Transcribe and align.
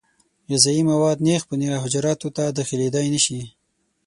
غذایي 0.49 0.81
مواد 0.91 1.17
نېغ 1.25 1.41
په 1.49 1.55
نېغه 1.59 1.77
حجراتو 1.83 2.27
ته 2.35 2.43
داخلېدای 2.57 3.07
نشي. 3.13 3.41